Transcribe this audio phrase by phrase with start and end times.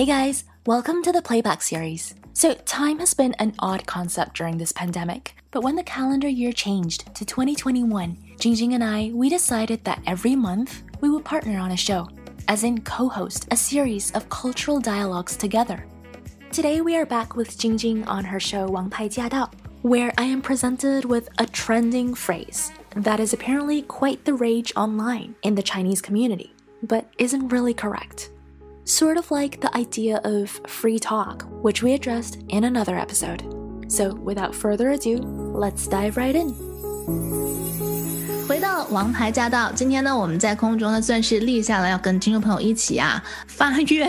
[0.00, 2.14] Hey guys, welcome to the playback series.
[2.32, 6.52] So, time has been an odd concept during this pandemic, but when the calendar year
[6.52, 11.72] changed to 2021, Jingjing and I, we decided that every month we would partner on
[11.72, 12.08] a show,
[12.48, 15.84] as in co host a series of cultural dialogues together.
[16.50, 20.24] Today we are back with Jingjing on her show Wang Pai Jia Dao, where I
[20.24, 25.62] am presented with a trending phrase that is apparently quite the rage online in the
[25.62, 28.30] Chinese community, but isn't really correct
[28.89, 33.43] Sort of like the idea of free talk, which we addressed in another episode.
[33.87, 35.21] So, without further ado,
[35.53, 36.53] let's dive right in.
[38.47, 44.07] 回到王牌驾到，今天呢，我们在空中呢算是立下了要跟听众朋友一起啊发愿，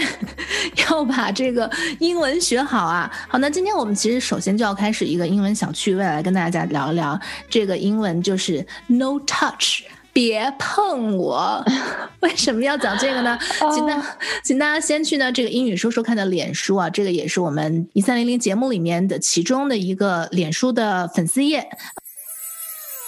[0.90, 1.70] 要把这个
[2.00, 3.10] 英文学好啊。
[3.28, 9.84] 好，那今天我们其实首先就要开始一个英文小趣味来跟大家聊一聊这个英文，就是 no touch。
[10.13, 11.63] 别碰我！
[12.21, 13.37] 为什么要讲这个呢？
[13.73, 21.69] 请大请大家先去呢这个英语说说看的脸书啊，这个也是我们一三零零节目里面的其中的一个脸书的粉丝页。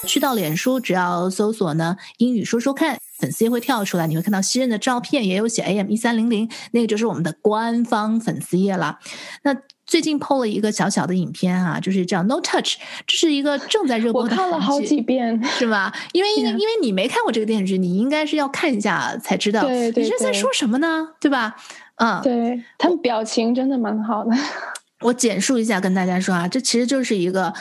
[0.05, 8.99] 去到脸书，只要搜索呢英语说说看，粉丝页会跳出来，你会看到新任的照片，也有写 AM 一三零零，那个就是我们的官方粉丝页了。
[9.43, 15.93] 那最近 PO 了一个小小的影片啊，就是叫 No Touch，这是一个正在热播的我看了好几遍，是吧？
[16.13, 21.09] 因为 因为因为你没看过这个电视剧，你应该是要看一下才知道，你这在说什么呢？
[21.19, 21.55] 对吧？
[21.95, 24.31] 嗯，对他们表情真的蛮好的。
[25.01, 27.53] 我简述一下跟大家说啊，这其实就是一个。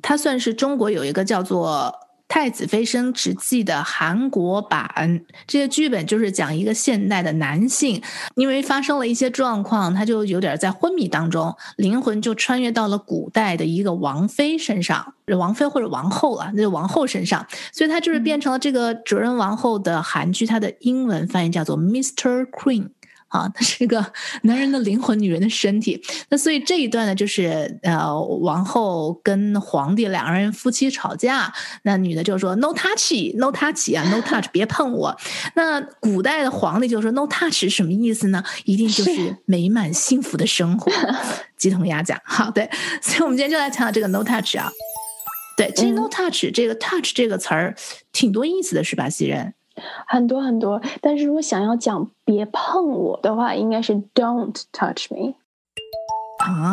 [0.00, 1.92] 它算是中国有一个叫做
[2.28, 8.02] 《太子妃升职记》的韩国版，这些剧本就是讲一个现代的男性，
[8.34, 22.44] 因为发生了一些状况，他就有点在昏迷当中，灵魂就穿越到了古代的一个王妃身上，王妃或者王后啊，那就王后身上，所以他就是变成了这个哲人王后的韩剧，它的英文翻译叫做 Mr.
[22.50, 22.90] Queen。
[23.28, 24.04] 啊，他是一个
[24.42, 26.02] 男人的灵魂，女人的身体。
[26.30, 31.52] 那所以这一段呢，就是呃，王后跟皇帝两个人夫妻吵架，
[31.82, 35.16] 那女的就说 “no touch”，“no touch” 啊，“no touch”，别碰我。
[35.54, 38.42] 那古代的皇帝就说 “no touch” 什么意思呢？
[38.64, 40.90] 一定就是美满幸福的生活。
[41.58, 42.70] 鸡同鸭讲，好，对。
[43.02, 44.70] 所以我们今天就来讲这个 “no touch” 啊。
[45.56, 47.74] 对，其实 “no touch” 这个 “touch” 这个词儿
[48.12, 49.54] 挺多意思的，是吧，袭人？
[50.06, 55.34] 很多很多，但是如果想要讲别碰我的话，应该是 Don't touch me，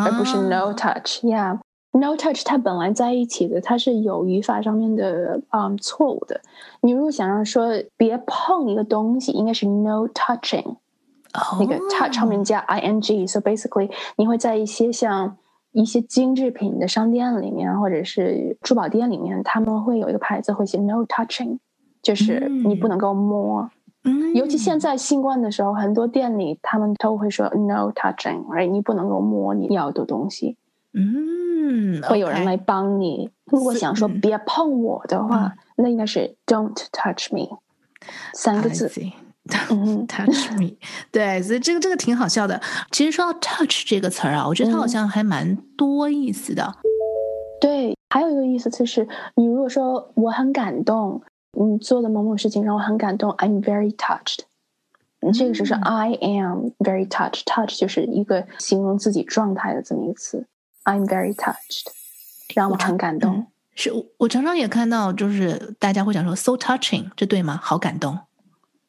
[0.05, 1.23] 而不是 No touch。
[1.23, 6.41] Yeah，No touch 它本来在一起的，它是有语法上面的嗯错误的。
[6.81, 10.75] 你如果想要说别碰一个东西，应该是 No touching，
[11.59, 13.27] 那个 touch 上面加 ing。
[13.27, 15.37] So basically，你会在一些像
[15.71, 21.59] 一些精致品的商店里面，或者是珠宝店里面，他们会有一个牌子会写 No touching。
[22.05, 23.67] 就是你不能够摸，
[24.35, 28.69] 尤其现在新冠的时候，很多店里他们都会说 no touching，right？
[28.69, 30.55] 你不能够摸你要的东西。
[30.93, 33.31] 嗯，会有人来帮你。
[33.45, 37.57] 如果想说别碰我的话，那应该是 don't touch me，
[38.35, 38.87] 三个字。
[39.71, 40.75] 嗯，touch me。
[41.11, 42.61] 对，所以这个这个挺好笑的。
[42.91, 46.75] 其实说到 touch 这个词儿啊，我觉得它好像还蛮多意思的。
[47.59, 51.19] 对，还有一个意思就是，你如果说我很感动。
[51.55, 54.39] 你做的某某事情让我很感动，I'm very touched。
[55.33, 57.43] 这个就是 I am very touched。
[57.45, 60.45] touch 就是一个形容自己状态的这么一个词
[60.83, 61.87] ，I'm very touched，
[62.53, 63.47] 让我很感动。
[63.73, 67.59] 是我常常也看到，就是大家会讲说 so touching，这对吗？
[67.61, 68.19] 好感动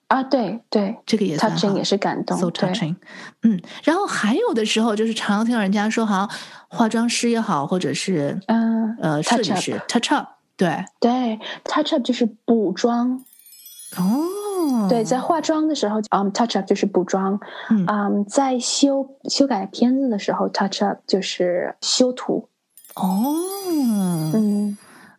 [0.08, 0.22] 啊！
[0.22, 2.94] 对对，这个也 touching 也是感动，so touching。
[3.42, 6.30] 嗯，然后还有的时候就是常常听到人家说，好像
[6.68, 10.35] 化妆师也好，或者是嗯呃设计师 touch up。
[10.56, 13.24] 对对，touch up 就是补妆
[13.98, 14.88] 哦。
[14.88, 17.38] 对，在化妆的时候，嗯，touch up 就是补妆。
[17.70, 22.48] 嗯，在修修改片子的时候，touch up 就是修图。
[22.94, 23.36] 哦，
[24.34, 24.76] 嗯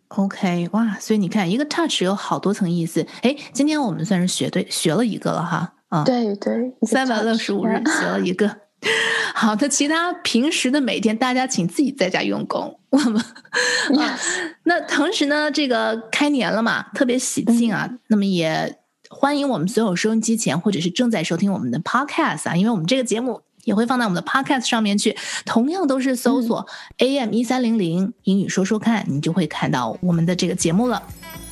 [0.10, 3.06] ，OK，哇，所以你看，一个 touch 有好多层意思。
[3.22, 5.74] 哎，今天我们算是学对学了一个了哈。
[5.90, 8.67] 啊，对对，三百六十五日学了一个。
[9.34, 12.80] 好的，其他平时的每天，大家请自己在家用功。
[12.90, 13.22] 我们
[14.00, 14.20] 啊，
[14.64, 17.90] 那同时呢，这个开年了嘛，特别喜庆啊。
[18.08, 18.78] 那么也
[19.10, 26.66] 欢迎我们所有收音机前或者是正在收听我们的 Podcast 啊，因为我们这个节目也会放在我们的 Podcast 上面去，同样都是搜索
[27.00, 31.02] AM 一三零零英语说说看，你就会看到我们的这个节目了。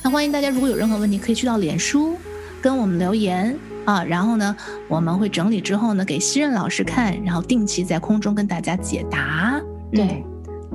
[0.02, 2.16] 那欢迎大家，如果有任何问题，可以去到脸书
[2.62, 3.58] 跟我们留言。
[3.86, 4.54] 啊，然后呢，
[4.88, 9.58] 我们会整理之后呢，给西任老师看，然后定期在空中跟大家解答。
[9.92, 10.22] 对，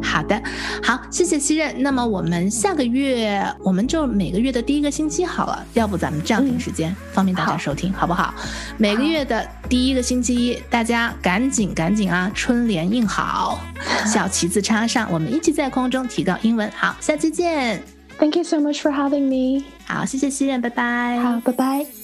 [0.02, 0.42] 好的，
[0.82, 1.76] 好，谢谢西任。
[1.84, 8.34] 那么我们下个月，我们就每个月的第一个星期好了，要不咱们这样定时间，方便大家收听，好不好？
[8.78, 13.60] 每个月的第一个星期一，大家赶紧赶紧啊，春联印好，
[14.06, 16.72] 小旗子插上，我们一起在空中提高英文。
[16.76, 17.84] 好，下期见。
[18.18, 19.66] Thank you so much for having me。
[19.86, 21.20] 好，谢谢西任，拜拜。
[21.20, 22.01] 好，拜拜。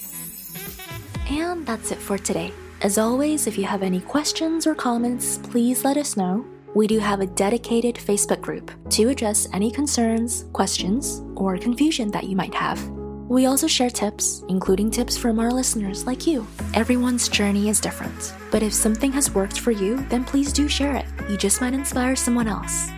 [1.29, 2.53] And that's it for today.
[2.81, 6.45] As always, if you have any questions or comments, please let us know.
[6.75, 12.25] We do have a dedicated Facebook group to address any concerns, questions, or confusion that
[12.25, 12.87] you might have.
[13.29, 16.47] We also share tips, including tips from our listeners like you.
[16.73, 20.95] Everyone's journey is different, but if something has worked for you, then please do share
[20.95, 21.05] it.
[21.29, 22.89] You just might inspire someone else.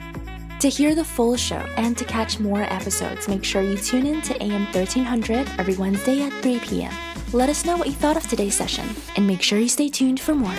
[0.59, 4.21] To hear the full show and to catch more episodes, make sure you tune in
[4.23, 6.94] to AM 1300 every Wednesday at 3 p.m.
[7.31, 8.85] Let us know what you thought of today's session,
[9.15, 10.56] and make sure you stay tuned for more.